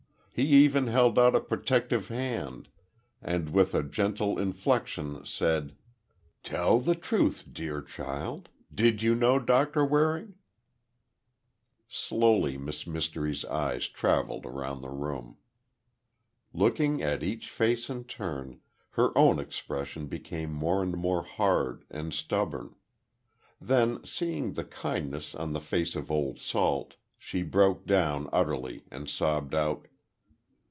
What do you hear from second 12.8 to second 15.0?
Mystery's eyes traveled round the